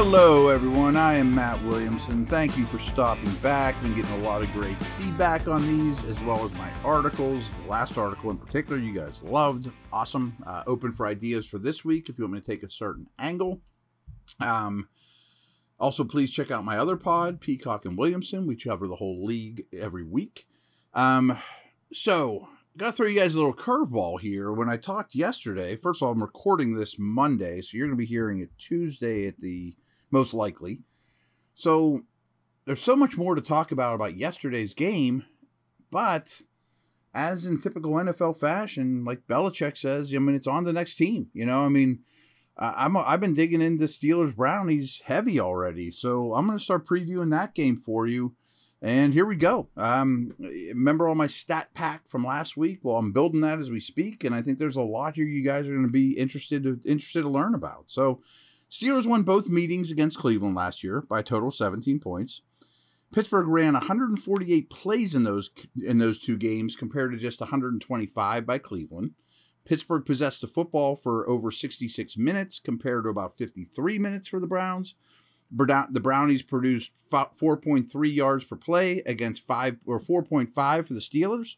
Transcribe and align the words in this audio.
Hello, 0.00 0.46
everyone. 0.46 0.94
I 0.94 1.14
am 1.14 1.34
Matt 1.34 1.60
Williamson. 1.64 2.24
Thank 2.24 2.56
you 2.56 2.66
for 2.66 2.78
stopping 2.78 3.34
back. 3.42 3.82
Been 3.82 3.96
getting 3.96 4.12
a 4.12 4.18
lot 4.18 4.44
of 4.44 4.52
great 4.52 4.76
feedback 4.96 5.48
on 5.48 5.66
these, 5.66 6.04
as 6.04 6.22
well 6.22 6.44
as 6.44 6.54
my 6.54 6.70
articles. 6.84 7.50
The 7.64 7.68
last 7.68 7.98
article 7.98 8.30
in 8.30 8.38
particular, 8.38 8.78
you 8.78 8.92
guys 8.94 9.20
loved. 9.24 9.72
Awesome. 9.92 10.36
Uh, 10.46 10.62
open 10.68 10.92
for 10.92 11.08
ideas 11.08 11.48
for 11.48 11.58
this 11.58 11.84
week 11.84 12.08
if 12.08 12.16
you 12.16 12.22
want 12.22 12.34
me 12.34 12.40
to 12.40 12.46
take 12.46 12.62
a 12.62 12.70
certain 12.70 13.08
angle. 13.18 13.60
Um, 14.38 14.88
also, 15.80 16.04
please 16.04 16.30
check 16.30 16.52
out 16.52 16.64
my 16.64 16.78
other 16.78 16.96
pod, 16.96 17.40
Peacock 17.40 17.84
and 17.84 17.98
Williamson. 17.98 18.46
We 18.46 18.54
cover 18.54 18.86
the 18.86 18.96
whole 18.96 19.24
league 19.24 19.64
every 19.76 20.04
week. 20.04 20.46
Um, 20.94 21.36
so, 21.92 22.46
gotta 22.76 22.92
throw 22.92 23.08
you 23.08 23.18
guys 23.18 23.34
a 23.34 23.38
little 23.38 23.52
curveball 23.52 24.20
here. 24.20 24.52
When 24.52 24.68
I 24.68 24.76
talked 24.76 25.16
yesterday, 25.16 25.74
first 25.74 26.00
of 26.00 26.06
all, 26.06 26.12
I'm 26.12 26.22
recording 26.22 26.74
this 26.74 27.00
Monday, 27.00 27.60
so 27.62 27.76
you're 27.76 27.88
gonna 27.88 27.96
be 27.96 28.06
hearing 28.06 28.38
it 28.38 28.50
Tuesday 28.58 29.26
at 29.26 29.38
the 29.38 29.74
most 30.10 30.34
likely. 30.34 30.80
So 31.54 32.00
there's 32.64 32.82
so 32.82 32.96
much 32.96 33.16
more 33.16 33.34
to 33.34 33.40
talk 33.40 33.72
about 33.72 33.94
about 33.94 34.16
yesterday's 34.16 34.74
game, 34.74 35.24
but 35.90 36.42
as 37.14 37.46
in 37.46 37.58
typical 37.58 37.92
NFL 37.92 38.38
fashion, 38.38 39.04
like 39.04 39.26
Belichick 39.26 39.76
says, 39.76 40.14
I 40.14 40.18
mean 40.18 40.36
it's 40.36 40.46
on 40.46 40.64
the 40.64 40.72
next 40.72 40.96
team. 40.96 41.28
You 41.32 41.46
know, 41.46 41.60
I 41.64 41.68
mean. 41.68 42.00
I'm 42.60 42.96
I've 42.96 43.20
been 43.20 43.34
digging 43.34 43.62
into 43.62 43.84
Steelers 43.84 44.34
Brownies 44.34 45.02
heavy 45.04 45.38
already, 45.38 45.92
so 45.92 46.34
I'm 46.34 46.44
going 46.44 46.58
to 46.58 46.64
start 46.64 46.88
previewing 46.88 47.30
that 47.30 47.54
game 47.54 47.76
for 47.76 48.08
you. 48.08 48.34
And 48.80 49.12
here 49.12 49.26
we 49.26 49.34
go. 49.34 49.68
Um, 49.76 50.30
remember 50.38 51.08
all 51.08 51.16
my 51.16 51.26
stat 51.26 51.74
pack 51.74 52.06
from 52.06 52.24
last 52.24 52.56
week? 52.56 52.80
Well, 52.82 52.96
I'm 52.96 53.12
building 53.12 53.40
that 53.40 53.58
as 53.58 53.70
we 53.70 53.80
speak, 53.80 54.22
and 54.22 54.34
I 54.34 54.40
think 54.40 54.58
there's 54.58 54.76
a 54.76 54.82
lot 54.82 55.16
here 55.16 55.24
you 55.24 55.42
guys 55.42 55.66
are 55.66 55.72
going 55.72 55.82
to 55.82 55.88
be 55.88 56.16
interested 56.16 56.62
to, 56.62 56.80
interested 56.84 57.22
to 57.22 57.28
learn 57.28 57.54
about. 57.54 57.84
So, 57.86 58.20
Steelers 58.70 59.06
won 59.06 59.22
both 59.22 59.48
meetings 59.48 59.90
against 59.90 60.18
Cleveland 60.18 60.54
last 60.54 60.84
year 60.84 61.00
by 61.00 61.20
a 61.20 61.22
total 61.22 61.50
17 61.50 61.98
points. 62.00 62.42
Pittsburgh 63.12 63.48
ran 63.48 63.72
148 63.72 64.68
plays 64.68 65.14
in 65.14 65.24
those 65.24 65.50
in 65.82 65.98
those 65.98 66.18
two 66.18 66.36
games 66.36 66.76
compared 66.76 67.12
to 67.12 67.18
just 67.18 67.40
125 67.40 68.46
by 68.46 68.58
Cleveland. 68.58 69.12
Pittsburgh 69.64 70.04
possessed 70.04 70.42
the 70.42 70.46
football 70.46 70.96
for 70.96 71.28
over 71.28 71.50
66 71.50 72.16
minutes 72.16 72.58
compared 72.58 73.04
to 73.04 73.10
about 73.10 73.36
53 73.36 73.98
minutes 73.98 74.28
for 74.28 74.40
the 74.40 74.46
Browns. 74.46 74.94
The 75.50 76.00
Brownies 76.02 76.42
produced 76.42 76.92
4.3 77.10 78.14
yards 78.14 78.44
per 78.44 78.56
play 78.56 79.02
against 79.06 79.46
5 79.46 79.78
or 79.86 80.00
4.5 80.00 80.86
for 80.86 80.92
the 80.92 81.00
Steelers. 81.00 81.56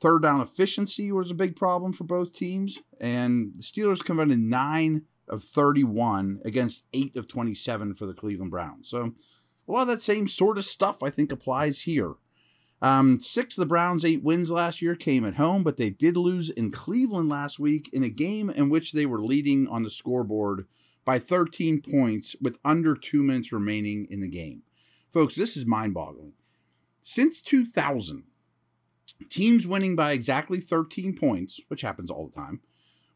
Third 0.00 0.22
down 0.22 0.40
efficiency 0.40 1.12
was 1.12 1.30
a 1.30 1.34
big 1.34 1.54
problem 1.54 1.92
for 1.92 2.02
both 2.02 2.34
teams, 2.34 2.80
and 3.00 3.54
the 3.54 3.62
Steelers 3.62 4.04
converted 4.04 4.38
9 4.38 5.02
of 5.28 5.42
31 5.42 6.40
against 6.44 6.84
8 6.92 7.16
of 7.16 7.28
27 7.28 7.94
for 7.94 8.06
the 8.06 8.14
Cleveland 8.14 8.50
Browns. 8.50 8.88
So 8.88 9.14
a 9.66 9.72
lot 9.72 9.82
of 9.82 9.88
that 9.88 10.02
same 10.02 10.28
sort 10.28 10.58
of 10.58 10.64
stuff 10.64 11.02
I 11.02 11.10
think 11.10 11.32
applies 11.32 11.82
here. 11.82 12.14
Um, 12.82 13.18
six 13.18 13.56
of 13.56 13.62
the 13.62 13.66
Browns' 13.66 14.04
eight 14.04 14.22
wins 14.22 14.50
last 14.50 14.82
year 14.82 14.94
came 14.94 15.24
at 15.24 15.36
home, 15.36 15.62
but 15.62 15.78
they 15.78 15.88
did 15.88 16.16
lose 16.16 16.50
in 16.50 16.70
Cleveland 16.70 17.30
last 17.30 17.58
week 17.58 17.88
in 17.92 18.02
a 18.02 18.10
game 18.10 18.50
in 18.50 18.68
which 18.68 18.92
they 18.92 19.06
were 19.06 19.24
leading 19.24 19.66
on 19.68 19.84
the 19.84 19.90
scoreboard 19.90 20.66
by 21.04 21.18
13 21.18 21.80
points 21.80 22.36
with 22.42 22.58
under 22.64 22.94
two 22.94 23.22
minutes 23.22 23.52
remaining 23.52 24.06
in 24.10 24.20
the 24.20 24.28
game. 24.28 24.62
Folks, 25.12 25.34
this 25.34 25.56
is 25.56 25.64
mind 25.64 25.94
boggling. 25.94 26.32
Since 27.00 27.40
2000, 27.42 28.24
teams 29.30 29.66
winning 29.66 29.96
by 29.96 30.12
exactly 30.12 30.60
13 30.60 31.14
points, 31.16 31.60
which 31.68 31.82
happens 31.82 32.10
all 32.10 32.26
the 32.26 32.34
time, 32.34 32.60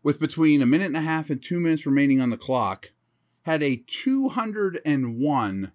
with 0.03 0.21
between 0.21 0.63
a 0.63 0.67
minute 0.67 0.87
and 0.87 0.97
a 0.97 1.03
half 1.03 1.31
and 1.31 1.43
two 1.43 1.61
minutes 1.61 1.87
remaining 1.87 2.21
on 2.21 2.31
the 2.31 2.37
clock, 2.37 2.93
had 3.43 3.63
a 3.63 3.83
201 3.87 5.73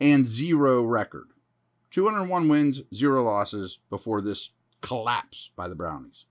and 0.00 0.28
zero 0.28 0.82
record. 0.82 1.28
201 1.90 2.48
wins, 2.48 2.82
zero 2.92 3.22
losses 3.22 3.78
before 3.88 4.20
this 4.20 4.50
collapse 4.80 5.50
by 5.56 5.68
the 5.68 5.76
Brownies. 5.76 6.26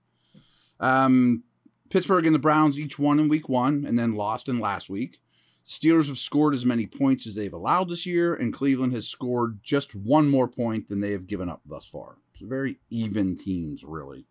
Um, 0.78 1.44
Pittsburgh 1.90 2.26
and 2.26 2.34
the 2.34 2.40
Browns 2.40 2.78
each 2.78 2.98
won 2.98 3.18
in 3.18 3.28
week 3.28 3.48
one 3.48 3.84
and 3.86 3.98
then 3.98 4.14
lost 4.14 4.48
in 4.48 4.58
last 4.58 4.90
week. 4.90 5.20
Steelers 5.66 6.08
have 6.08 6.18
scored 6.18 6.54
as 6.54 6.66
many 6.66 6.86
points 6.86 7.26
as 7.26 7.34
they've 7.34 7.52
allowed 7.52 7.88
this 7.88 8.04
year, 8.04 8.34
and 8.34 8.52
Cleveland 8.52 8.92
has 8.92 9.08
scored 9.08 9.60
just 9.62 9.94
one 9.94 10.28
more 10.28 10.46
point 10.46 10.88
than 10.88 11.00
they 11.00 11.12
have 11.12 11.26
given 11.26 11.48
up 11.48 11.62
thus 11.64 11.86
far. 11.86 12.16
Very 12.40 12.78
even 12.90 13.36
teams, 13.36 13.82
really. 13.82 14.26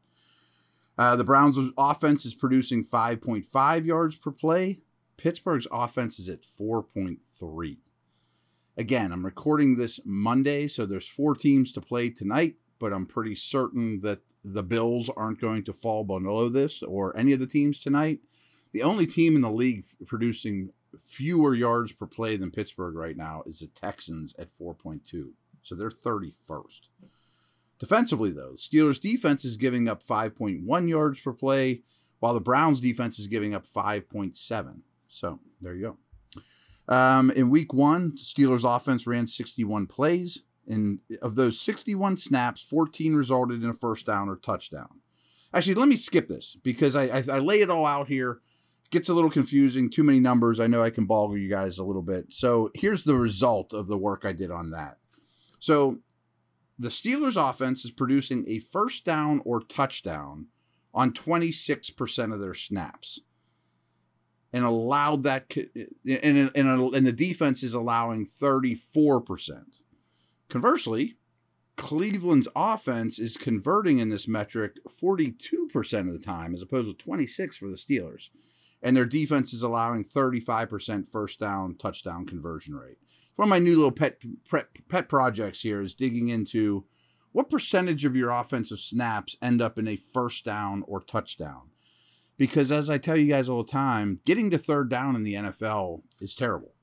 Uh, 0.98 1.16
the 1.16 1.24
Browns' 1.24 1.72
offense 1.78 2.26
is 2.26 2.36
producing 2.36 2.84
5.5 2.84 3.86
yards 3.86 4.16
per 4.16 4.32
play. 4.32 4.80
Pittsburgh's 5.18 5.68
offense 5.72 6.20
is 6.20 6.30
at 6.30 6.44
4.3. 6.44 7.78
Again, 8.76 9.12
I'm 9.12 9.26
recording 9.26 9.76
this 9.76 10.00
Monday, 10.04 10.68
so 10.68 10.86
there's 10.86 11.08
four 11.08 11.36
teams 11.36 11.72
to 11.74 11.82
play 11.82 12.10
tonight, 12.10 12.56
but 12.80 12.92
I'm 12.92 13.06
pretty 13.06 13.36
certain 13.36 14.02
that 14.02 14.22
the 14.44 14.64
Bills 14.64 15.10
aren't 15.16 15.40
going 15.40 15.64
to 15.66 15.74
fall 15.74 16.04
below 16.04 16.50
this 16.50 16.82
or 16.84 17.16
any 17.16 17.34
of 17.34 17.40
the 17.40 17.48
teams 17.48 17.80
tonight. 17.80 18.20
The 18.72 18.84
only 18.84 19.06
team 19.06 19.36
in 19.36 19.42
the 19.42 19.52
league 19.52 19.86
producing 20.06 20.72
fewer 21.00 21.54
yards 21.54 21.92
per 21.92 22.08
play 22.08 22.36
than 22.38 22.52
Pittsburgh 22.52 22.96
right 22.96 23.16
now 23.16 23.44
is 23.46 23.60
the 23.60 23.68
Texans 23.68 24.36
at 24.38 24.50
4.2. 24.52 25.32
So 25.62 25.76
they're 25.76 25.90
31st. 25.90 26.90
Defensively, 27.84 28.32
though, 28.32 28.54
Steelers 28.54 28.98
defense 28.98 29.44
is 29.44 29.58
giving 29.58 29.90
up 29.90 30.02
5.1 30.02 30.88
yards 30.88 31.20
per 31.20 31.34
play, 31.34 31.82
while 32.22 32.34
the 32.34 32.40
Browns 32.40 32.80
defense 32.80 33.20
is 33.20 33.28
giving 33.28 33.54
up 33.54 33.68
5.7. 33.68 34.84
So 35.10 35.42
there 35.60 35.76
you 35.76 35.98
go. 36.88 36.96
Um, 36.96 37.30
in 37.32 37.50
week 37.50 37.74
one, 37.74 38.14
Steelers 38.14 38.64
offense 38.64 39.06
ran 39.06 39.28
61 39.28 39.88
plays. 39.88 40.44
And 40.66 41.00
of 41.22 41.36
those 41.36 41.60
61 41.60 42.16
snaps, 42.16 42.62
14 42.62 43.16
resulted 43.16 43.62
in 43.62 43.70
a 43.70 43.74
first 43.74 44.06
down 44.06 44.30
or 44.30 44.38
touchdown. 44.38 45.02
Actually, 45.54 45.74
let 45.74 45.90
me 45.90 45.98
skip 45.98 46.30
this 46.30 46.56
because 46.64 46.96
I, 46.96 47.08
I, 47.08 47.24
I 47.34 47.40
lay 47.40 47.60
it 47.60 47.70
all 47.70 47.86
out 47.86 48.08
here. 48.08 48.40
Gets 48.92 49.10
a 49.10 49.14
little 49.14 49.30
confusing, 49.30 49.90
too 49.90 50.04
many 50.04 50.22
numbers. 50.22 50.58
I 50.58 50.68
know 50.68 50.82
I 50.82 50.90
can 50.90 51.04
boggle 51.04 51.38
you 51.38 51.50
guys 51.50 51.78
a 51.78 51.84
little 51.84 52.02
bit. 52.02 52.28
So 52.30 52.72
here's 52.76 53.04
the 53.04 53.18
result 53.18 53.74
of 53.74 53.88
the 53.88 53.98
work 53.98 54.24
I 54.24 54.32
did 54.32 54.52
on 54.52 54.72
that. 54.72 55.00
So 55.60 56.00
the 56.84 56.90
Steelers 56.90 57.38
offense 57.38 57.86
is 57.86 57.92
producing 57.92 58.46
a 58.48 58.60
first 58.60 59.06
down 59.06 59.42
or 59.46 59.62
touchdown 59.62 60.48
on 60.94 61.12
26% 61.12 62.34
of 62.34 62.40
their 62.40 62.54
snaps 62.54 63.20
and 64.52 64.64
allowed 64.64 65.24
that 65.24 65.52
and, 66.06 66.52
and, 66.56 66.56
and 66.56 67.08
the 67.08 67.12
defense 67.12 67.64
is 67.64 67.74
allowing 67.74 68.26
34%. 68.26 69.64
Conversely, 70.50 71.18
Cleveland's 71.76 72.48
offense 72.56 73.18
is 73.18 73.36
converting 73.36 73.98
in 73.98 74.10
this 74.10 74.28
metric 74.28 74.78
42% 74.88 76.00
of 76.02 76.14
the 76.14 76.24
time 76.24 76.54
as 76.54 76.62
opposed 76.62 77.00
to 77.00 77.04
26 77.04 77.58
for 77.58 77.68
the 77.68 77.76
Steelers. 77.76 78.30
And 78.84 78.96
their 78.98 79.06
defense 79.06 79.54
is 79.54 79.64
allowing 79.64 80.04
35% 80.04 81.08
first 81.08 81.40
down 81.40 81.76
touchdown 81.76 82.26
conversion 82.26 82.76
rate. 82.76 82.98
one 83.36 83.48
of 83.48 83.50
my 83.50 83.58
new 83.58 83.76
little 83.76 83.92
pet, 83.92 84.22
pet 84.50 84.68
pet 84.90 85.08
projects 85.08 85.62
here 85.62 85.82
is 85.82 85.96
digging 85.96 86.28
into 86.28 86.86
what 87.32 87.50
percentage 87.50 88.06
of 88.06 88.16
your 88.16 88.30
offensive 88.30 88.80
snaps 88.80 89.38
end 89.42 89.62
up 89.62 89.80
in 89.80 89.88
a 89.88 89.96
first 89.96 90.46
down 90.46 90.84
or 90.86 91.02
touchdown. 91.02 91.70
Because 92.38 92.72
as 92.72 92.90
I 92.90 92.98
tell 92.98 93.16
you 93.16 93.28
guys 93.28 93.48
all 93.48 93.64
the 93.64 93.72
time, 93.72 94.20
getting 94.26 94.50
to 94.52 94.58
third 94.58 94.90
down 94.90 95.16
in 95.16 95.24
the 95.24 95.36
NFL 95.36 96.02
is 96.20 96.36
terrible. 96.36 96.74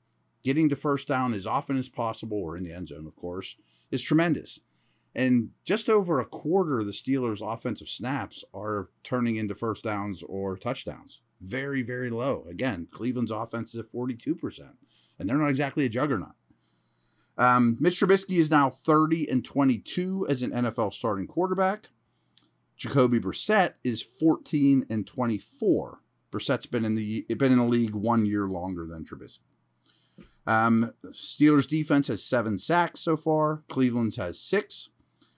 Getting 0.43 0.69
to 0.69 0.75
first 0.75 1.07
down 1.07 1.33
as 1.33 1.45
often 1.45 1.77
as 1.77 1.87
possible, 1.87 2.37
or 2.37 2.57
in 2.57 2.63
the 2.63 2.73
end 2.73 2.87
zone, 2.87 3.05
of 3.05 3.15
course, 3.15 3.57
is 3.91 4.01
tremendous. 4.01 4.59
And 5.13 5.49
just 5.65 5.89
over 5.89 6.19
a 6.19 6.25
quarter 6.25 6.79
of 6.79 6.85
the 6.85 6.91
Steelers' 6.93 7.41
offensive 7.41 7.89
snaps 7.89 8.43
are 8.53 8.89
turning 9.03 9.35
into 9.35 9.55
first 9.55 9.83
downs 9.83 10.23
or 10.23 10.57
touchdowns. 10.57 11.21
Very, 11.41 11.81
very 11.81 12.09
low. 12.09 12.45
Again, 12.49 12.87
Cleveland's 12.91 13.31
offense 13.31 13.73
is 13.73 13.81
at 13.81 13.91
42%, 13.91 14.59
and 15.19 15.29
they're 15.29 15.37
not 15.37 15.49
exactly 15.49 15.85
a 15.85 15.89
juggernaut. 15.89 16.35
Um, 17.37 17.77
Mitch 17.79 17.99
Trubisky 17.99 18.37
is 18.37 18.51
now 18.51 18.69
30 18.69 19.29
and 19.29 19.43
22 19.43 20.27
as 20.29 20.43
an 20.43 20.51
NFL 20.51 20.93
starting 20.93 21.27
quarterback. 21.27 21.89
Jacoby 22.77 23.19
Brissett 23.19 23.73
is 23.83 24.01
14 24.01 24.85
and 24.89 25.05
24. 25.05 25.99
Brissett's 26.31 26.65
been 26.65 26.85
in 26.85 26.95
the 26.95 27.25
been 27.37 27.51
in 27.51 27.57
the 27.57 27.63
league 27.63 27.93
one 27.93 28.25
year 28.25 28.47
longer 28.47 28.85
than 28.85 29.03
Trubisky. 29.03 29.39
Um, 30.47 30.93
Steelers 31.07 31.67
defense 31.67 32.07
has 32.07 32.23
seven 32.23 32.57
sacks 32.57 33.01
so 33.01 33.17
far. 33.17 33.63
Cleveland's 33.69 34.15
has 34.15 34.39
six. 34.39 34.89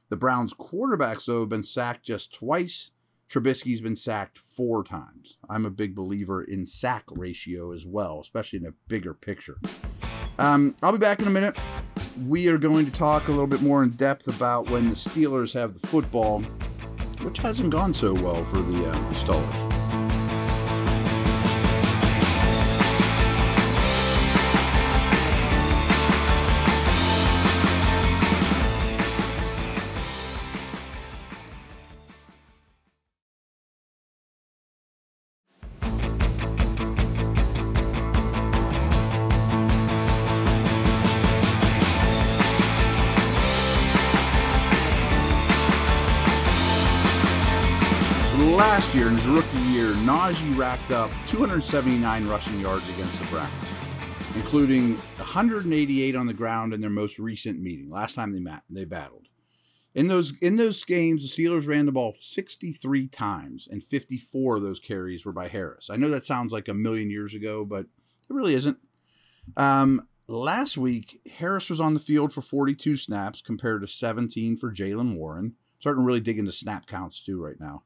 The 0.09 0.17
Browns 0.17 0.53
quarterbacks, 0.53 1.25
though, 1.25 1.41
have 1.41 1.49
been 1.49 1.63
sacked 1.63 2.05
just 2.05 2.33
twice. 2.33 2.91
Trubisky's 3.29 3.81
been 3.81 3.95
sacked 3.95 4.37
four 4.37 4.83
times. 4.83 5.37
I'm 5.49 5.65
a 5.65 5.71
big 5.71 5.95
believer 5.95 6.43
in 6.43 6.65
sack 6.67 7.05
ratio 7.09 7.71
as 7.71 7.85
well, 7.85 8.19
especially 8.19 8.59
in 8.59 8.67
a 8.67 8.73
bigger 8.87 9.13
picture. 9.13 9.57
Um, 10.37 10.75
I'll 10.83 10.91
be 10.91 10.97
back 10.99 11.19
in 11.19 11.27
a 11.27 11.31
minute. 11.31 11.57
We 12.27 12.47
are 12.49 12.57
going 12.59 12.85
to 12.85 12.91
talk 12.91 13.27
a 13.27 13.31
little 13.31 13.47
bit 13.47 13.61
more 13.61 13.81
in 13.81 13.89
depth 13.89 14.27
about 14.27 14.69
when 14.69 14.89
the 14.89 14.95
Steelers 14.95 15.53
have 15.53 15.79
the 15.79 15.87
football, 15.87 16.41
which 17.21 17.39
hasn't 17.39 17.71
gone 17.71 17.93
so 17.93 18.13
well 18.13 18.43
for 18.45 18.57
the, 18.57 18.89
uh, 18.89 19.13
Steelers. 19.13 19.62
Last 48.73 48.95
year, 48.95 49.07
in 49.07 49.15
his 49.15 49.27
rookie 49.27 49.57
year, 49.59 49.93
Najee 49.93 50.57
racked 50.57 50.89
up 50.89 51.11
279 51.27 52.27
rushing 52.27 52.59
yards 52.59 52.89
against 52.89 53.19
the 53.19 53.27
Browns, 53.27 53.53
including 54.33 54.95
188 55.17 56.15
on 56.15 56.25
the 56.25 56.33
ground 56.33 56.73
in 56.73 56.81
their 56.81 56.89
most 56.89 57.19
recent 57.19 57.61
meeting, 57.61 57.91
last 57.91 58.15
time 58.15 58.31
they 58.31 58.39
met, 58.39 58.63
they 58.71 58.83
battled. 58.83 59.27
In 59.93 60.07
those 60.07 60.33
in 60.41 60.55
those 60.55 60.83
games, 60.85 61.21
the 61.21 61.43
Steelers 61.43 61.67
ran 61.67 61.85
the 61.85 61.91
ball 61.91 62.15
63 62.19 63.09
times, 63.09 63.67
and 63.69 63.83
54 63.83 64.55
of 64.55 64.63
those 64.63 64.79
carries 64.79 65.23
were 65.23 65.31
by 65.31 65.49
Harris. 65.49 65.91
I 65.91 65.95
know 65.95 66.09
that 66.09 66.25
sounds 66.25 66.51
like 66.51 66.67
a 66.67 66.73
million 66.73 67.11
years 67.11 67.35
ago, 67.35 67.63
but 67.65 67.81
it 67.81 68.33
really 68.33 68.55
isn't. 68.55 68.79
Um, 69.55 70.07
last 70.27 70.79
week, 70.79 71.21
Harris 71.37 71.69
was 71.69 71.79
on 71.79 71.93
the 71.93 71.99
field 71.99 72.33
for 72.33 72.41
42 72.41 72.97
snaps 72.97 73.39
compared 73.39 73.81
to 73.81 73.87
17 73.87 74.57
for 74.57 74.73
Jaylen 74.73 75.15
Warren. 75.15 75.57
Starting 75.79 76.01
to 76.01 76.07
really 76.07 76.21
dig 76.21 76.39
into 76.39 76.51
snap 76.51 76.87
counts 76.87 77.21
too 77.21 77.39
right 77.39 77.59
now 77.59 77.83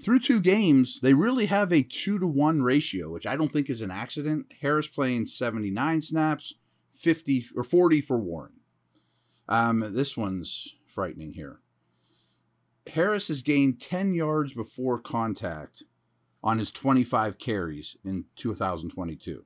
through 0.00 0.20
two 0.20 0.40
games, 0.40 1.00
they 1.00 1.14
really 1.14 1.46
have 1.46 1.72
a 1.72 1.82
two 1.82 2.18
to 2.18 2.26
one 2.26 2.62
ratio, 2.62 3.10
which 3.10 3.26
I 3.26 3.36
don't 3.36 3.52
think 3.52 3.70
is 3.70 3.80
an 3.80 3.90
accident. 3.90 4.46
Harris 4.60 4.88
playing 4.88 5.26
79 5.26 6.02
snaps, 6.02 6.54
50 6.94 7.46
or 7.56 7.64
40 7.64 8.00
for 8.00 8.18
Warren. 8.18 8.52
Um, 9.48 9.80
this 9.94 10.16
one's 10.16 10.76
frightening 10.86 11.34
here. 11.34 11.60
Harris 12.92 13.28
has 13.28 13.42
gained 13.42 13.80
10 13.80 14.14
yards 14.14 14.52
before 14.52 14.98
contact 14.98 15.84
on 16.42 16.58
his 16.58 16.70
25 16.70 17.38
carries 17.38 17.96
in 18.04 18.26
2022. 18.36 19.44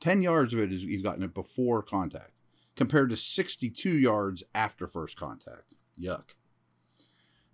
10 0.00 0.22
yards 0.22 0.54
of 0.54 0.60
it 0.60 0.72
is 0.72 0.82
he's 0.82 1.02
gotten 1.02 1.24
it 1.24 1.34
before 1.34 1.82
contact, 1.82 2.32
compared 2.76 3.10
to 3.10 3.16
62 3.16 3.90
yards 3.90 4.44
after 4.54 4.86
first 4.86 5.16
contact. 5.16 5.74
Yuck. 6.00 6.34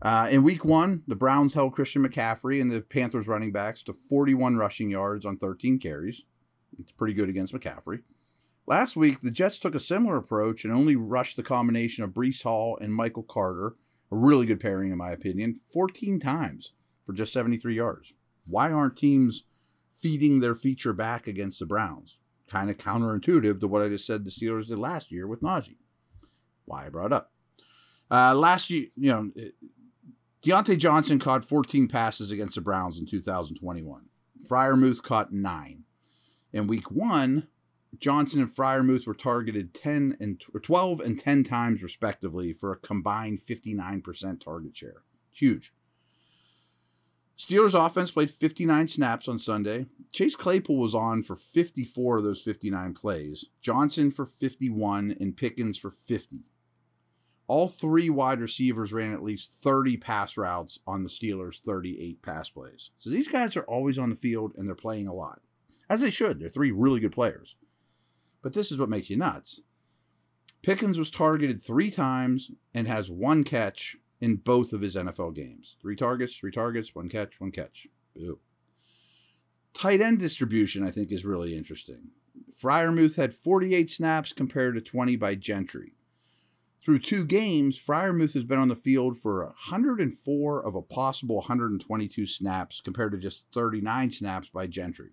Uh, 0.05 0.29
in 0.31 0.43
week 0.43 0.67
one, 0.67 1.03
the 1.07 1.17
Browns 1.17 1.55
held 1.55 1.75
Christian 1.75 2.07
McCaffrey 2.07 2.61
and 2.61 2.71
the 2.71 2.83
Panthers 2.83 3.27
running 3.27 3.53
backs 3.53 3.83
to 3.85 3.95
41 3.95 4.57
rushing 4.57 4.91
yards 4.91 5.25
on 5.25 5.39
13 5.39 5.79
carries. 5.79 6.25
It's 6.79 6.93
pretty 6.93 7.15
good 7.15 7.31
against 7.31 7.55
McCaffrey. 7.55 8.03
Last 8.67 8.97
week, 8.97 9.23
the 9.23 9.31
Jets 9.31 9.59
took 9.59 9.75
a 9.75 9.81
similar 9.81 10.19
approach 10.19 10.63
and 10.63 10.75
only 10.75 10.95
rushed 10.95 11.39
the 11.39 11.43
combination 11.43 12.05
of 12.05 12.11
Breece 12.11 12.43
Hall 12.43 12.77
and 12.83 12.95
Michael 12.95 13.23
Carter, 13.23 13.77
a 14.13 14.17
really 14.17 14.45
good 14.45 14.61
pairing, 14.61 14.91
in 14.91 14.99
my 14.99 15.11
opinion, 15.11 15.61
14 15.73 16.21
times 16.21 16.73
for 17.03 17.15
just 17.15 17.33
73 17.33 17.75
yards. 17.75 18.13
Why 18.47 18.73
aren't 18.73 18.99
teams 18.99 19.45
feeding 19.91 20.41
their 20.41 20.55
feature 20.55 20.93
back 20.93 21.27
against 21.27 21.61
the 21.61 21.67
Browns? 21.67 22.19
Kind 22.47 22.69
of 22.69 22.77
counterintuitive 22.77 23.59
to 23.61 23.69
what 23.69 23.81
I 23.81 23.89
just 23.89 24.07
said 24.07 24.25
the 24.25 24.31
Steelers 24.31 24.69
did 24.69 24.79
last 24.79 25.11
year 25.11 25.27
with 25.27 25.41
Najee. 25.41 25.77
Why 26.67 26.87
I 26.87 26.89
brought 26.91 27.13
up. 27.13 27.31
Uh, 28.11 28.35
last 28.35 28.69
year, 28.71 28.89
you 28.97 29.11
know, 29.11 29.31
Diontae 30.45 30.77
Johnson 30.77 31.19
caught 31.19 31.43
14 31.43 31.89
passes 31.89 32.31
against 32.31 32.57
the 32.57 32.61
Browns 32.61 32.99
in 32.99 33.07
2021. 33.07 34.11
Freiermuth 34.47 35.03
caught 35.03 35.33
nine. 35.33 35.85
In 36.53 36.67
week 36.67 36.91
one, 36.91 37.49
Johnson 37.99 38.43
and 38.43 38.55
Freiermuth 38.55 39.07
were 39.07 39.15
targeted 39.15 39.73
10 39.73 40.19
and 40.21 40.39
12 40.63 41.01
and 41.01 41.19
10 41.19 41.45
times 41.45 41.83
respectively 41.83 42.53
for 42.53 42.73
a 42.73 42.77
combined 42.77 43.41
59% 43.41 44.45
target 44.45 44.77
share. 44.77 45.03
Huge. 45.33 45.73
Steelers 47.39 47.75
offense 47.75 48.11
played 48.11 48.31
59 48.31 48.89
snaps 48.89 49.29
on 49.29 49.39
Sunday. 49.39 49.87
Chase 50.13 50.37
Claypool 50.37 50.77
was 50.77 50.95
on 50.95 51.23
for 51.23 51.37
54 51.37 52.19
of 52.19 52.25
those 52.25 52.43
59 52.43 52.93
plays, 52.93 53.47
Johnson 53.63 54.11
for 54.11 54.27
51, 54.27 55.17
and 55.19 55.39
Pickens 55.39 55.79
for 55.79 55.91
50 55.91 56.45
all 57.47 57.69
three 57.69 58.09
wide 58.09 58.41
receivers 58.41 58.93
ran 58.93 59.13
at 59.13 59.23
least 59.23 59.53
30 59.53 59.97
pass 59.99 60.37
routes 60.37 60.79
on 60.87 61.03
the 61.03 61.11
Steelers' 61.11 61.59
38 61.59 62.23
pass 62.23 62.49
plays. 62.49 62.91
So 62.99 63.11
these 63.11 63.29
guys 63.29 63.57
are 63.57 63.65
always 63.65 63.99
on 63.99 64.11
the 64.11 64.17
field 64.17 64.53
and 64.57 64.67
they're 64.67 64.75
playing 64.75 65.07
a 65.07 65.15
lot. 65.15 65.43
As 65.89 66.01
they 66.01 66.11
should. 66.11 66.41
They're 66.41 66.49
three 66.49 66.71
really 66.71 67.01
good 67.01 67.13
players. 67.13 67.57
But 68.43 68.55
this 68.55 68.73
is 68.73 68.79
what 68.79 68.89
makes 68.89 69.11
you 69.11 69.17
nuts. 69.17 69.61
Pickens 70.63 70.99
was 70.99 71.11
targeted 71.11 71.63
three 71.63 71.91
times 71.91 72.51
and 72.73 72.89
has 72.89 73.11
one 73.11 73.45
catch 73.45 73.97
in 74.21 74.37
both 74.37 74.73
of 74.73 74.81
his 74.81 74.97
NFL 74.97 75.35
games. 75.35 75.77
Three 75.83 75.97
targets, 75.97 76.37
three 76.37 76.51
targets, 76.51 76.95
one 76.95 77.11
catch, 77.11 77.39
one 77.39 77.51
catch. 77.53 77.87
Boo. 78.17 78.39
Tight 79.75 80.01
end 80.01 80.21
distribution, 80.21 80.83
I 80.83 80.91
think, 80.91 81.13
is 81.13 81.25
really 81.25 81.57
interesting. 81.57 82.13
Freiermuth 82.59 83.17
had 83.17 83.35
48 83.35 83.91
snaps 83.91 84.33
compared 84.33 84.75
to 84.77 84.81
20 84.81 85.17
by 85.17 85.35
Gentry. 85.35 85.93
Through 86.85 86.99
two 86.99 87.25
games, 87.25 87.79
Freiermuth 87.79 88.35
has 88.35 88.45
been 88.45 88.59
on 88.59 88.69
the 88.69 88.77
field 88.77 89.19
for 89.19 89.43
104 89.45 90.67
of 90.67 90.75
a 90.75 90.83
possible 90.83 91.37
122 91.37 92.27
snaps 92.27 92.83
compared 92.83 93.13
to 93.13 93.19
just 93.19 93.45
39 93.55 94.11
snaps 94.11 94.51
by 94.51 94.67
Gentry. 94.67 95.13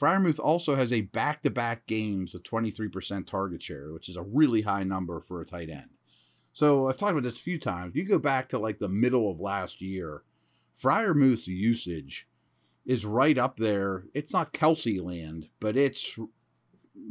Freiermuth 0.00 0.40
also 0.40 0.74
has 0.74 0.92
a 0.92 1.02
back 1.02 1.42
to 1.42 1.50
back 1.50 1.86
games 1.86 2.32
with 2.32 2.42
23% 2.42 3.28
target 3.28 3.62
share, 3.62 3.92
which 3.92 4.08
is 4.08 4.16
a 4.16 4.22
really 4.22 4.62
high 4.62 4.82
number 4.82 5.20
for 5.20 5.40
a 5.40 5.46
tight 5.46 5.70
end. 5.70 5.90
So 6.52 6.88
I've 6.88 6.98
talked 6.98 7.12
about 7.12 7.22
this 7.22 7.34
a 7.34 7.42
few 7.42 7.60
times. 7.60 7.94
You 7.94 8.04
go 8.04 8.18
back 8.18 8.48
to 8.48 8.58
like 8.58 8.80
the 8.80 8.88
middle 8.88 9.30
of 9.30 9.38
last 9.38 9.80
year, 9.80 10.24
Freiermuth's 10.82 11.46
usage 11.46 12.26
is 12.84 13.04
right 13.04 13.38
up 13.38 13.58
there. 13.58 14.06
It's 14.14 14.32
not 14.32 14.52
Kelce 14.52 15.00
land, 15.00 15.48
but 15.60 15.76
it's 15.76 16.18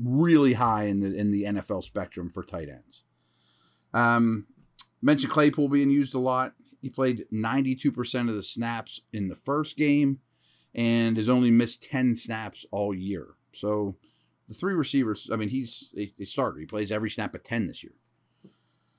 really 0.04 0.54
high 0.54 0.84
in 0.84 1.00
the 1.00 1.16
in 1.16 1.32
the 1.32 1.44
NFL 1.44 1.84
spectrum 1.84 2.30
for 2.30 2.44
tight 2.44 2.68
ends. 2.68 3.04
Um, 3.98 4.46
mentioned 5.02 5.34
Claypool 5.34 5.70
being 5.70 5.90
used 5.90 6.14
a 6.14 6.20
lot. 6.20 6.54
He 6.80 6.90
played 6.90 7.26
92% 7.34 8.30
of 8.30 8.36
the 8.36 8.44
snaps 8.44 9.02
in 9.12 9.28
the 9.28 9.36
first 9.36 9.76
game 9.76 10.20
and 10.76 11.18
has 11.18 11.28
only 11.28 11.50
missed 11.50 11.84
10 11.84 12.16
snaps 12.16 12.64
all 12.72 12.94
year. 12.94 13.30
So 13.54 13.96
the 14.48 14.54
three 14.54 14.76
receivers, 14.76 15.28
I 15.34 15.36
mean, 15.36 15.50
he's 15.50 15.92
a, 15.98 16.14
a 16.20 16.26
starter. 16.26 16.60
He 16.60 16.68
plays 16.68 16.92
every 16.92 17.10
snap 17.10 17.34
at 17.34 17.44
10 17.44 17.66
this 17.66 17.84
year. 17.84 17.94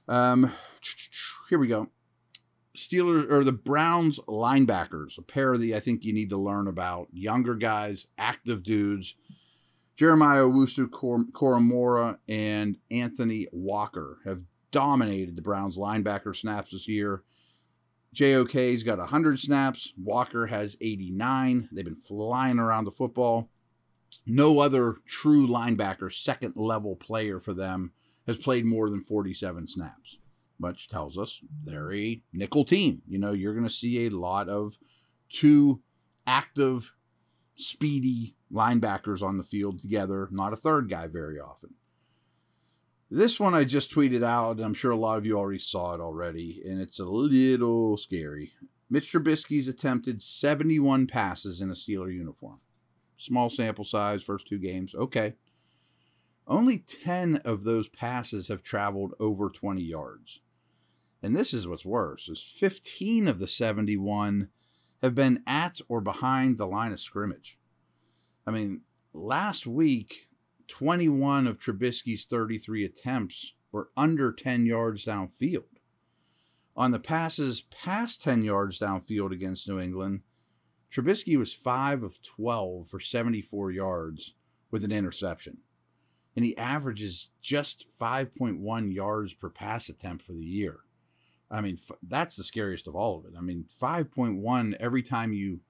Um, 0.09 0.53
here 1.49 1.61
we 1.61 1.69
go. 1.69 1.91
Steelers 2.77 3.31
or 3.31 3.45
the 3.45 3.53
Browns 3.53 4.19
linebackers, 4.27 5.17
a 5.17 5.23
pair 5.23 5.53
of 5.53 5.61
the 5.61 5.77
I 5.77 5.81
think 5.81 6.05
you 6.05 6.13
need 6.13 6.31
to 6.31 6.37
learn 6.37 6.67
about. 6.67 7.09
Younger 7.13 7.55
guys, 7.55 8.09
active 8.19 8.65
dudes. 8.65 9.15
Jeremiah 9.95 10.43
Owusu 10.43 10.89
Koramoah 10.89 12.19
and 12.29 12.79
Anthony 12.91 13.47
Walker 13.53 14.19
have 14.25 14.43
dominated 14.71 15.37
the 15.37 15.43
Browns 15.43 15.79
linebacker 15.79 16.35
snaps 16.35 16.73
this 16.73 16.89
year. 16.89 17.23
JOK's 18.15 18.83
got 18.83 18.99
100 18.99 19.39
snaps. 19.39 19.93
Walker 19.97 20.47
has 20.47 20.77
89. 20.81 21.69
They've 21.73 21.85
been 21.85 21.95
flying 21.95 22.59
around 22.59 22.85
the 22.85 22.91
football. 22.91 23.51
No 24.27 24.61
other 24.61 24.97
true 25.07 25.47
linebacker, 25.47 26.13
second 26.13 26.55
level 26.57 26.97
player 26.97 27.41
for 27.41 27.55
them, 27.55 27.93
has 28.27 28.37
played 28.37 28.65
more 28.65 28.91
than 28.91 29.01
47 29.01 29.67
snaps, 29.67 30.19
which 30.59 30.89
tells 30.89 31.17
us 31.17 31.41
they're 31.65 31.95
a 31.95 32.21
nickel 32.33 32.65
team. 32.65 33.03
You 33.07 33.19
know, 33.19 33.33
you're 33.33 33.55
going 33.55 33.65
to 33.65 33.71
see 33.71 34.07
a 34.07 34.11
lot 34.11 34.49
of 34.49 34.77
two 35.31 35.83
active, 36.27 36.93
speedy 37.55 38.37
linebackers 38.53 39.23
on 39.23 39.39
the 39.39 39.45
field 39.45 39.81
together, 39.81 40.29
not 40.31 40.53
a 40.53 40.57
third 40.57 40.91
guy 40.91 41.07
very 41.07 41.39
often. 41.39 41.75
This 43.11 43.41
one 43.41 43.55
I 43.55 43.65
just 43.65 43.91
tweeted 43.91 44.23
out, 44.23 44.57
and 44.57 44.67
I'm 44.67 44.75
sure 44.75 44.91
a 44.91 44.97
lot 44.97 45.17
of 45.17 45.25
you 45.25 45.39
already 45.39 45.59
saw 45.59 45.95
it 45.95 46.01
already, 46.01 46.61
and 46.65 46.79
it's 46.79 47.01
a 47.01 47.07
little 47.07 47.97
scary. 47.97 48.53
Mitch 48.91 49.11
Trubisky's 49.11 49.67
attempted 49.67 50.23
71 50.23 51.07
passes 51.07 51.63
in 51.63 51.71
a 51.71 51.75
Steeler 51.75 52.13
uniform. 52.13 52.61
Small 53.17 53.49
sample 53.49 53.85
size, 53.85 54.23
first 54.23 54.47
two 54.47 54.59
games. 54.59 54.95
Okay. 54.95 55.35
Only 56.47 56.79
10 56.79 57.37
of 57.45 57.65
those 57.65 57.89
passes 57.89 58.49
have 58.49 58.63
traveled 58.63 59.15
over 59.19 59.49
20 59.49 59.83
yards. 59.83 60.41
And 61.23 61.35
this 61.35 61.53
is 61.53 61.67
what's 61.67 61.85
worse, 61.85 62.29
is 62.29 62.43
15 62.43 63.27
of 63.27 63.39
the 63.39 63.49
71 63.49 64.51
have 65.03 65.15
been 65.15 65.43
at 65.47 65.81
or 65.89 66.01
behind 66.01 66.59
the 66.59 66.67
line 66.67 66.93
of 66.93 67.01
scrimmage. 67.01 67.59
I 68.47 68.51
mean, 68.51 68.83
last 69.13 69.67
week 69.67 70.28
21 70.69 71.47
of 71.47 71.59
Trubisky's 71.59 72.25
33 72.25 72.85
attempts 72.85 73.55
were 73.73 73.91
under 73.97 74.33
10 74.33 74.67
yards 74.67 75.05
downfield. 75.05 75.65
On 76.77 76.93
the 76.93 77.01
passes 77.01 77.63
past 77.63 78.23
10 78.23 78.45
yards 78.45 78.79
downfield 78.79 79.33
against 79.33 79.69
New 79.69 79.81
England, 79.81 80.21
Trubisky 80.93 81.37
was 81.37 81.53
5 81.53 82.03
of 82.03 82.23
12 82.23 82.89
for 82.89 83.01
74 83.01 83.73
yards 83.73 84.35
with 84.71 84.85
an 84.85 84.93
interception. 84.93 85.59
And 86.37 86.45
he 86.45 86.57
averages 86.57 87.31
just 87.43 87.87
5.1 88.01 88.95
yards 88.95 89.35
per 89.35 89.51
pass 89.51 89.89
attempt 89.89 90.25
for 90.25 90.33
the 90.33 90.45
year. 90.45 90.81
I 91.51 91.61
mean, 91.61 91.79
that's 92.03 92.37
the 92.37 92.45
scariest 92.45 92.87
of 92.87 92.95
all 92.95 93.19
of 93.19 93.25
it. 93.25 93.37
I 93.37 93.41
mean, 93.41 93.65
5.1 93.81 94.77
every 94.79 95.03
time 95.03 95.33
you 95.33 95.61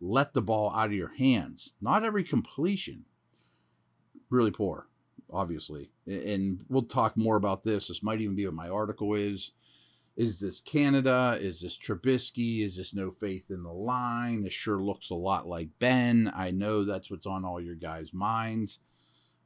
let 0.00 0.32
the 0.32 0.42
ball 0.42 0.72
out 0.74 0.86
of 0.86 0.94
your 0.94 1.14
hands, 1.14 1.74
not 1.80 2.04
every 2.04 2.24
completion 2.24 3.04
really 4.30 4.50
poor, 4.50 4.86
obviously. 5.30 5.90
And 6.06 6.64
we'll 6.68 6.82
talk 6.82 7.16
more 7.16 7.36
about 7.36 7.62
this. 7.62 7.88
This 7.88 8.02
might 8.02 8.20
even 8.20 8.36
be 8.36 8.46
what 8.46 8.54
my 8.54 8.68
article 8.68 9.14
is. 9.14 9.52
Is 10.16 10.40
this 10.40 10.60
Canada? 10.60 11.38
Is 11.40 11.62
this 11.62 11.78
Trubisky? 11.78 12.62
Is 12.62 12.76
this 12.76 12.94
no 12.94 13.10
faith 13.10 13.50
in 13.50 13.62
the 13.62 13.72
line? 13.72 14.42
This 14.42 14.52
sure 14.52 14.82
looks 14.82 15.08
a 15.10 15.14
lot 15.14 15.46
like 15.46 15.78
Ben. 15.78 16.30
I 16.34 16.50
know 16.50 16.84
that's 16.84 17.10
what's 17.10 17.26
on 17.26 17.44
all 17.44 17.60
your 17.60 17.76
guys' 17.76 18.12
minds. 18.12 18.80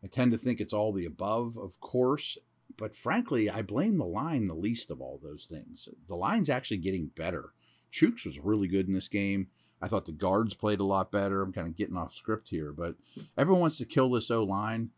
I 0.03 0.07
tend 0.07 0.33
to 0.33 0.39
think 0.39 0.61
it's 0.61 0.75
all 0.75 0.93
the 0.93 1.07
above, 1.07 1.57
of 1.57 1.79
course. 1.81 2.39
But 2.77 2.97
frankly, 2.97 3.49
I 3.49 3.63
blame 3.63 3.99
the 3.99 4.05
line 4.05 4.49
the 4.49 4.55
least 4.55 4.91
of 4.91 5.01
all 5.01 5.21
those 5.23 5.47
things. 5.47 5.89
The 6.09 6.17
line's 6.17 6.51
actually 6.51 6.79
getting 6.79 7.07
better. 7.07 7.53
Chuks 7.93 8.27
was 8.27 8.41
really 8.41 8.67
good 8.67 8.89
in 8.89 8.95
this 8.95 9.09
game. 9.09 9.49
I 9.85 9.87
thought 9.87 10.07
the 10.07 10.13
guards 10.13 10.55
played 10.55 10.81
a 10.81 10.85
lot 10.85 11.13
better. 11.13 11.43
I'm 11.43 11.53
kind 11.53 11.69
of 11.69 11.77
getting 11.77 11.99
off 11.99 12.11
script 12.11 12.49
here, 12.49 12.73
but 12.73 12.95
everyone 13.37 13.61
wants 13.61 13.77
to 13.77 13.85
kill 13.85 14.09
this 14.09 14.31
O 14.31 14.43
line. 14.43 14.89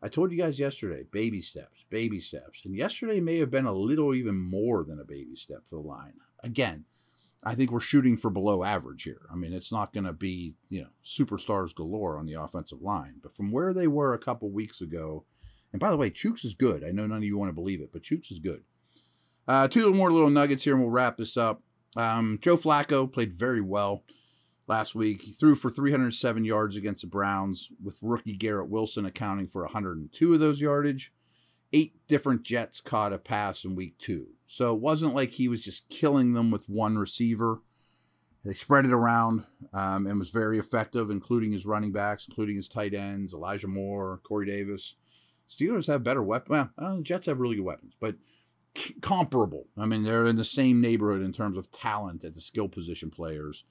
I 0.00 0.06
told 0.06 0.30
you 0.30 0.38
guys 0.38 0.60
yesterday, 0.60 1.02
baby 1.10 1.40
steps, 1.40 1.84
baby 1.90 2.20
steps. 2.20 2.64
And 2.64 2.76
yesterday 2.76 3.18
may 3.18 3.38
have 3.38 3.50
been 3.50 3.66
a 3.66 3.72
little 3.72 4.14
even 4.14 4.36
more 4.36 4.84
than 4.84 5.00
a 5.00 5.04
baby 5.04 5.34
step 5.34 5.62
for 5.68 5.74
the 5.74 5.88
line. 5.88 6.12
Again, 6.44 6.84
I 7.42 7.56
think 7.56 7.72
we're 7.72 7.80
shooting 7.80 8.16
for 8.16 8.30
below 8.30 8.62
average 8.62 9.02
here. 9.02 9.22
I 9.32 9.34
mean, 9.34 9.52
it's 9.52 9.72
not 9.72 9.92
going 9.92 10.04
to 10.04 10.12
be, 10.12 10.54
you 10.68 10.82
know, 10.82 10.90
superstars 11.04 11.74
galore 11.74 12.16
on 12.16 12.26
the 12.26 12.40
offensive 12.40 12.80
line. 12.80 13.14
But 13.20 13.34
from 13.34 13.50
where 13.50 13.74
they 13.74 13.88
were 13.88 14.14
a 14.14 14.18
couple 14.18 14.48
weeks 14.50 14.80
ago, 14.80 15.24
and 15.72 15.80
by 15.80 15.90
the 15.90 15.96
way, 15.96 16.08
Chuks 16.08 16.44
is 16.44 16.54
good. 16.54 16.84
I 16.84 16.92
know 16.92 17.08
none 17.08 17.18
of 17.18 17.24
you 17.24 17.36
want 17.36 17.48
to 17.48 17.52
believe 17.52 17.80
it, 17.80 17.90
but 17.92 18.04
Chuks 18.04 18.30
is 18.30 18.38
good. 18.38 18.62
Uh, 19.48 19.66
two 19.66 19.92
more 19.92 20.12
little 20.12 20.30
nuggets 20.30 20.62
here, 20.62 20.74
and 20.74 20.82
we'll 20.82 20.92
wrap 20.92 21.16
this 21.16 21.36
up. 21.36 21.62
Um, 21.96 22.38
Joe 22.40 22.56
Flacco 22.56 23.10
played 23.10 23.32
very 23.32 23.60
well 23.60 24.04
last 24.66 24.94
week. 24.94 25.22
He 25.22 25.32
threw 25.32 25.54
for 25.54 25.70
307 25.70 26.44
yards 26.44 26.76
against 26.76 27.02
the 27.02 27.08
Browns, 27.08 27.68
with 27.82 27.98
rookie 28.02 28.36
Garrett 28.36 28.68
Wilson 28.68 29.06
accounting 29.06 29.46
for 29.46 29.62
102 29.62 30.34
of 30.34 30.40
those 30.40 30.60
yardage. 30.60 31.12
Eight 31.72 31.94
different 32.08 32.42
Jets 32.42 32.80
caught 32.80 33.12
a 33.12 33.18
pass 33.18 33.64
in 33.64 33.74
week 33.74 33.98
two. 33.98 34.28
So 34.46 34.74
it 34.74 34.80
wasn't 34.80 35.14
like 35.14 35.32
he 35.32 35.48
was 35.48 35.62
just 35.62 35.88
killing 35.88 36.32
them 36.32 36.50
with 36.50 36.68
one 36.68 36.96
receiver. 36.96 37.60
They 38.44 38.54
spread 38.54 38.84
it 38.84 38.92
around 38.92 39.44
um, 39.74 40.06
and 40.06 40.20
was 40.20 40.30
very 40.30 40.58
effective, 40.58 41.10
including 41.10 41.50
his 41.50 41.66
running 41.66 41.90
backs, 41.90 42.26
including 42.28 42.54
his 42.54 42.68
tight 42.68 42.94
ends, 42.94 43.34
Elijah 43.34 43.66
Moore, 43.66 44.20
Corey 44.22 44.46
Davis. 44.46 44.94
Steelers 45.48 45.88
have 45.88 46.04
better 46.04 46.22
weapons. 46.22 46.70
Well, 46.78 46.96
the 46.96 47.02
Jets 47.02 47.26
have 47.26 47.40
really 47.40 47.56
good 47.56 47.64
weapons, 47.64 47.94
but 47.98 48.14
comparable. 49.00 49.66
I 49.76 49.86
mean, 49.86 50.04
they're 50.04 50.26
in 50.26 50.36
the 50.36 50.44
same 50.44 50.80
neighborhood 50.80 51.22
in 51.22 51.32
terms 51.32 51.58
of 51.58 51.72
talent 51.72 52.22
at 52.22 52.34
the 52.34 52.40
skill 52.40 52.68
position 52.68 53.10
players 53.10 53.64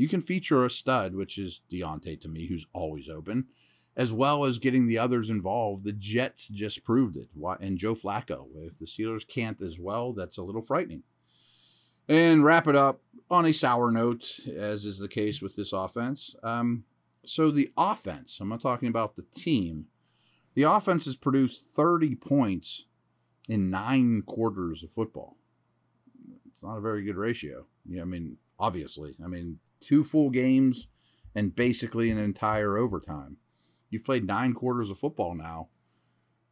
you 0.00 0.08
can 0.08 0.22
feature 0.22 0.64
a 0.64 0.70
stud, 0.70 1.14
which 1.14 1.36
is 1.36 1.60
Diontae 1.70 2.20
to 2.22 2.28
me, 2.28 2.46
who's 2.46 2.66
always 2.72 3.08
open, 3.08 3.48
as 3.94 4.12
well 4.14 4.46
as 4.46 4.58
getting 4.58 4.86
the 4.86 4.96
others 4.96 5.28
involved. 5.28 5.84
The 5.84 5.92
Jets 5.92 6.48
just 6.48 6.84
proved 6.84 7.16
it. 7.16 7.28
And 7.60 7.76
Joe 7.76 7.94
Flacco. 7.94 8.46
If 8.56 8.78
the 8.78 8.86
Steelers 8.86 9.28
can't 9.28 9.60
as 9.60 9.78
well, 9.78 10.14
that's 10.14 10.38
a 10.38 10.42
little 10.42 10.62
frightening. 10.62 11.02
And 12.08 12.42
wrap 12.42 12.66
it 12.66 12.74
up 12.74 13.02
on 13.30 13.44
a 13.44 13.52
sour 13.52 13.92
note, 13.92 14.40
as 14.56 14.86
is 14.86 14.98
the 14.98 15.06
case 15.06 15.42
with 15.42 15.54
this 15.54 15.72
offense. 15.72 16.34
Um, 16.42 16.84
so 17.26 17.50
the 17.50 17.70
offense, 17.76 18.40
I'm 18.40 18.48
not 18.48 18.62
talking 18.62 18.88
about 18.88 19.16
the 19.16 19.26
team. 19.34 19.86
The 20.54 20.62
offense 20.62 21.04
has 21.04 21.14
produced 21.14 21.66
30 21.66 22.14
points 22.14 22.86
in 23.48 23.68
nine 23.68 24.22
quarters 24.22 24.82
of 24.82 24.90
football. 24.90 25.36
It's 26.48 26.62
not 26.62 26.78
a 26.78 26.80
very 26.80 27.02
good 27.02 27.16
ratio. 27.16 27.66
Yeah, 27.86 28.02
I 28.02 28.06
mean, 28.06 28.38
obviously. 28.58 29.16
I 29.22 29.28
mean, 29.28 29.58
two 29.80 30.04
full 30.04 30.30
games, 30.30 30.86
and 31.34 31.54
basically 31.54 32.10
an 32.10 32.18
entire 32.18 32.76
overtime. 32.76 33.36
You've 33.88 34.04
played 34.04 34.26
nine 34.26 34.52
quarters 34.54 34.90
of 34.90 34.98
football 34.98 35.34
now. 35.34 35.68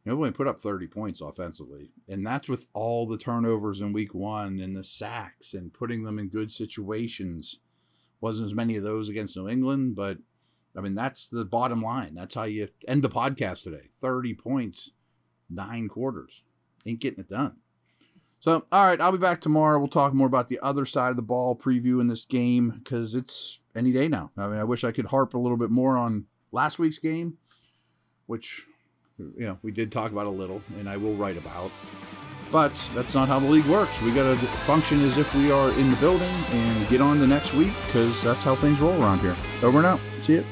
You've 0.03 0.17
only 0.17 0.31
put 0.31 0.47
up 0.47 0.59
30 0.59 0.87
points 0.87 1.21
offensively. 1.21 1.91
And 2.07 2.25
that's 2.25 2.49
with 2.49 2.67
all 2.73 3.05
the 3.05 3.17
turnovers 3.17 3.81
in 3.81 3.93
week 3.93 4.13
one 4.13 4.59
and 4.59 4.75
the 4.75 4.83
sacks 4.83 5.53
and 5.53 5.73
putting 5.73 6.03
them 6.03 6.17
in 6.17 6.29
good 6.29 6.53
situations. 6.53 7.59
Wasn't 8.21 8.47
as 8.47 8.55
many 8.55 8.75
of 8.75 8.83
those 8.83 9.09
against 9.09 9.35
New 9.35 9.47
England, 9.47 9.95
but 9.95 10.17
I 10.75 10.81
mean, 10.81 10.95
that's 10.95 11.27
the 11.27 11.45
bottom 11.45 11.81
line. 11.81 12.15
That's 12.15 12.35
how 12.35 12.43
you 12.43 12.69
end 12.87 13.03
the 13.03 13.09
podcast 13.09 13.63
today 13.63 13.89
30 13.99 14.33
points, 14.35 14.91
nine 15.49 15.87
quarters. 15.87 16.43
Ain't 16.85 17.01
getting 17.01 17.19
it 17.19 17.29
done. 17.29 17.57
So, 18.41 18.65
all 18.71 18.87
right, 18.87 19.01
I'll 19.01 19.11
be 19.11 19.17
back 19.17 19.41
tomorrow. 19.41 19.79
We'll 19.79 19.89
talk 19.89 20.13
more 20.13 20.27
about 20.27 20.47
the 20.47 20.59
other 20.61 20.85
side 20.85 21.09
of 21.09 21.17
the 21.17 21.21
ball, 21.21 21.57
preview 21.57 21.99
in 21.99 22.07
this 22.07 22.23
game 22.23 22.69
because 22.69 23.13
it's 23.13 23.59
any 23.75 23.91
day 23.91 24.07
now. 24.07 24.31
I 24.37 24.47
mean, 24.47 24.59
I 24.59 24.63
wish 24.63 24.83
I 24.83 24.91
could 24.91 25.07
harp 25.07 25.33
a 25.33 25.37
little 25.37 25.57
bit 25.57 25.69
more 25.69 25.97
on 25.97 26.25
last 26.51 26.79
week's 26.79 26.99
game, 26.99 27.37
which 28.27 28.65
you 29.17 29.45
know 29.45 29.59
we 29.61 29.71
did 29.71 29.91
talk 29.91 30.11
about 30.11 30.25
a 30.25 30.31
little, 30.31 30.61
and 30.77 30.89
I 30.89 30.95
will 30.95 31.15
write 31.15 31.37
about. 31.37 31.71
But 32.51 32.89
that's 32.95 33.13
not 33.13 33.27
how 33.27 33.39
the 33.39 33.47
league 33.47 33.65
works. 33.65 34.01
We 34.01 34.11
got 34.11 34.23
to 34.23 34.35
function 34.65 35.03
as 35.03 35.17
if 35.17 35.33
we 35.35 35.51
are 35.51 35.71
in 35.73 35.91
the 35.91 35.97
building 35.97 36.33
and 36.51 36.87
get 36.87 37.01
on 37.01 37.19
the 37.19 37.27
next 37.27 37.53
week 37.53 37.73
because 37.85 38.23
that's 38.23 38.43
how 38.43 38.55
things 38.55 38.79
roll 38.79 38.99
around 39.03 39.19
here. 39.19 39.35
Over 39.61 39.79
and 39.79 39.87
out. 39.87 39.99
See 40.21 40.35
you. 40.35 40.45